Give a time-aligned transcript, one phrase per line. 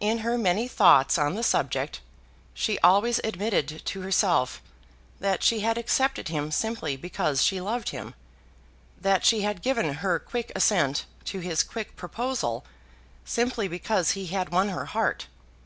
[0.00, 2.00] In her many thoughts on the subject,
[2.54, 4.62] she always admitted to herself
[5.20, 8.14] that she had accepted him simply because she loved him;
[8.98, 12.64] that she had given her quick assent to his quick proposal
[13.26, 15.26] simply because he had won her heart.